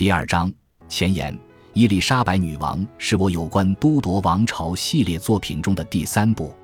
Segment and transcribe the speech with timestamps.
[0.00, 0.50] 第二章
[0.88, 1.38] 前言：
[1.74, 6.54] 伊丽莎白女王是我有关都铎王朝系列作品中的第三部，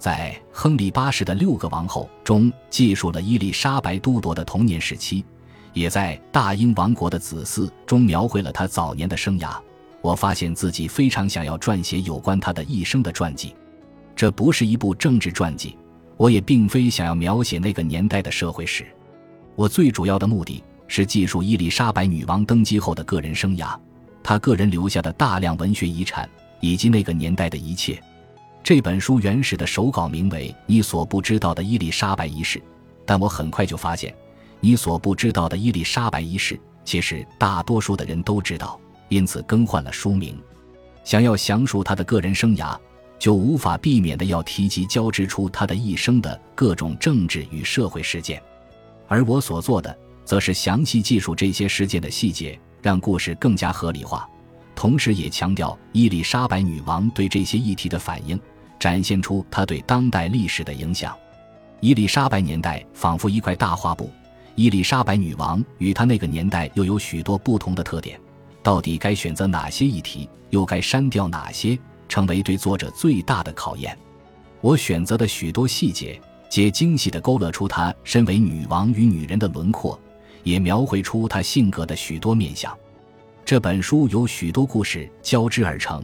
[0.00, 5.24] 在亨利八世的六个王后中记述了伊丽莎白都铎的童年时期，
[5.72, 9.56] 也在大英王国的子嗣中描绘了她早年的生涯。
[10.00, 13.54] 我发现自己非常想要撰写有关她的一生的传记，
[14.16, 15.78] 这不是一部政治传记，
[16.16, 18.84] 我也并非想要描写那个年代的社会史。
[19.54, 20.64] 我最主要的目的
[20.94, 23.74] 是记述伊丽莎白女王登基后的个人生涯，
[24.22, 26.28] 她个人留下的大量文学遗产，
[26.60, 27.98] 以及那个年代的一切。
[28.62, 32.58] 这本书原始的手稿名为《你所不知道的伊丽莎白一世》，
[33.06, 34.14] 但我很快就发现，
[34.60, 38.78] 你所不知道的伊丽莎白一世，其实大多数的人都知道。
[39.08, 40.38] 因此更换了书名。
[41.04, 42.78] 想要详述他的个人生涯，
[43.18, 48.42] 就无法避免的要提及交织出他的一生的各种政治与社会事件。
[49.08, 54.28] 而我所做的，则是详细记述这些事件的细节，让故事更加合理化，
[54.74, 58.38] 同时也强调伊丽莎白女王对这些议题的反应，
[58.78, 61.16] 展现出她对当代历史的影响。
[61.80, 64.10] 伊丽莎白年代仿佛一块大画布，
[64.54, 68.18] 伊丽莎白女王与她那个年代又有许多不同的特点。
[68.62, 71.76] 到底该选择哪些议题，又该删掉哪些，
[72.08, 73.98] 成为对作者最大的考验。
[74.60, 80.00] 我选择的许多细节，皆精细地勾勒出她身为女王与女人的轮廓，
[80.42, 82.76] 也描绘出她性格的许多面相。
[83.44, 86.02] 这本书由许多故事交织而成，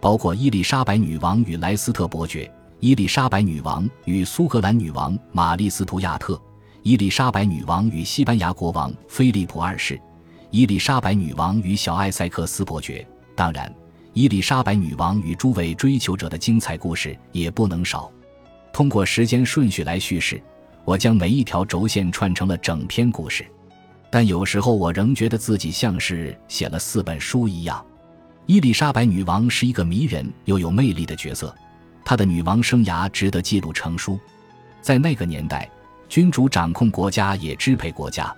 [0.00, 2.50] 包括伊丽莎白女王与莱斯特伯爵、
[2.80, 6.40] 伊丽莎白女王与苏格兰女王玛丽斯图亚特、
[6.82, 10.00] 伊丽莎白女王与西班牙国王菲利普二世。
[10.50, 13.72] 伊丽莎白女王与小艾塞克斯伯爵，当然，
[14.14, 18.10] 伊丽莎白女王与诸位追求者的精彩故事也不能少。
[18.72, 20.40] 通过时间顺序来叙事，
[20.86, 23.44] 我将每一条轴线串成了整篇故事。
[24.10, 27.84] 但有时候我仍觉得自己像是写了四本书一样。
[28.46, 31.54] 伊丽莎白女王是一个迷人又有魅力的角色，
[32.04, 34.18] 她的女王生涯值得记录成书。
[34.80, 35.70] 在那个年代，
[36.08, 38.34] 君主掌控国家，也支配国家。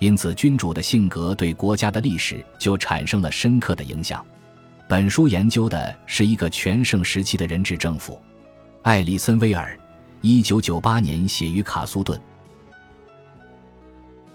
[0.00, 4.22] 因此，君主的性格对国家的历史就产生了深刻的影响。
[4.86, 8.20] 本书研究的是一个全盛时期的人治政府。
[8.82, 9.78] 艾里森·威尔，
[10.20, 12.20] 一九九八年写于卡苏顿。